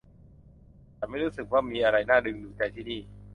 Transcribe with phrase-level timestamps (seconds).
[0.97, 3.01] ฉันไม่รู้สึกว่ามีอะไรน่าดึงดูดใจที่นี่